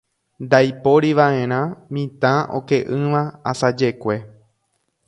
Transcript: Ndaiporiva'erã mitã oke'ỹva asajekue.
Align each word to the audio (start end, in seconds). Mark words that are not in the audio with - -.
Ndaiporiva'erã 0.45 1.61
mitã 1.97 2.33
oke'ỹva 2.61 3.21
asajekue. 3.53 4.17